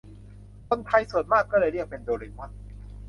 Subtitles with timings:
[0.69, 2.51] คนไทยส่วนมากก็เลยเรียกเป็นโดเรมอน